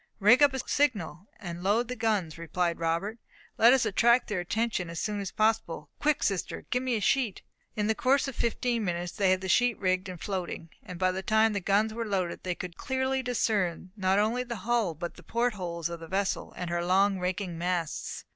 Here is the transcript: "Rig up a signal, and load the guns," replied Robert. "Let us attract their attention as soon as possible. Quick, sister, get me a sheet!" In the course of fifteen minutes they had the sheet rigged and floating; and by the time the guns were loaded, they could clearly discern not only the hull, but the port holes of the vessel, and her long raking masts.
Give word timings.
"Rig 0.19 0.41
up 0.41 0.51
a 0.55 0.57
signal, 0.67 1.27
and 1.39 1.61
load 1.61 1.87
the 1.87 1.95
guns," 1.95 2.39
replied 2.39 2.79
Robert. 2.79 3.19
"Let 3.59 3.71
us 3.71 3.85
attract 3.85 4.29
their 4.29 4.39
attention 4.39 4.89
as 4.89 4.99
soon 4.99 5.19
as 5.19 5.29
possible. 5.29 5.91
Quick, 5.99 6.23
sister, 6.23 6.65
get 6.71 6.81
me 6.81 6.95
a 6.95 6.99
sheet!" 6.99 7.43
In 7.75 7.85
the 7.85 7.93
course 7.93 8.27
of 8.27 8.35
fifteen 8.35 8.83
minutes 8.83 9.11
they 9.11 9.29
had 9.29 9.41
the 9.41 9.47
sheet 9.47 9.77
rigged 9.77 10.09
and 10.09 10.19
floating; 10.19 10.69
and 10.81 10.97
by 10.97 11.11
the 11.11 11.21
time 11.21 11.53
the 11.53 11.59
guns 11.59 11.93
were 11.93 12.03
loaded, 12.07 12.41
they 12.41 12.55
could 12.55 12.77
clearly 12.77 13.21
discern 13.21 13.91
not 13.95 14.17
only 14.17 14.43
the 14.43 14.65
hull, 14.65 14.95
but 14.95 15.17
the 15.17 15.21
port 15.21 15.53
holes 15.53 15.87
of 15.87 15.99
the 15.99 16.07
vessel, 16.07 16.51
and 16.57 16.71
her 16.71 16.83
long 16.83 17.19
raking 17.19 17.59
masts. 17.59 18.25